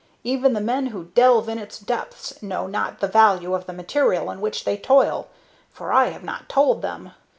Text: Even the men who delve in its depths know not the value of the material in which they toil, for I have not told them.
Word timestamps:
Even 0.23 0.53
the 0.53 0.61
men 0.61 0.87
who 0.87 1.11
delve 1.13 1.47
in 1.47 1.59
its 1.59 1.77
depths 1.77 2.41
know 2.41 2.65
not 2.65 3.01
the 3.01 3.07
value 3.07 3.53
of 3.53 3.67
the 3.67 3.71
material 3.73 4.31
in 4.31 4.41
which 4.41 4.63
they 4.65 4.75
toil, 4.75 5.27
for 5.71 5.93
I 5.93 6.07
have 6.07 6.23
not 6.23 6.49
told 6.49 6.81
them. 6.81 7.11